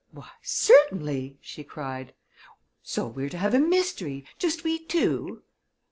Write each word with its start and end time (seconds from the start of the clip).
"Why, 0.09 0.31
certainly!" 0.41 1.37
she 1.41 1.63
cried. 1.63 2.15
"So 2.81 3.05
we're 3.05 3.29
to 3.29 3.37
have 3.37 3.53
a 3.53 3.59
mystery 3.59 4.25
just 4.39 4.63
we 4.63 4.83
two!" 4.83 5.43